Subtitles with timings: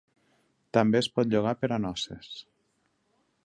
[0.77, 2.33] També es pot llogar per a noces.